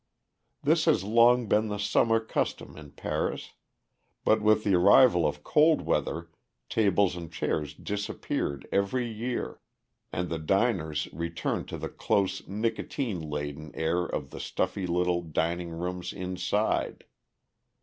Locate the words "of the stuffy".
14.03-14.87